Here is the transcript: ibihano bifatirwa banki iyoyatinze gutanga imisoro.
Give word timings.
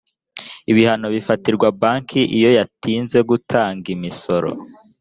ibihano 0.71 1.07
bifatirwa 1.15 1.67
banki 1.79 2.21
iyoyatinze 2.37 3.19
gutanga 3.29 3.85
imisoro. 3.95 4.49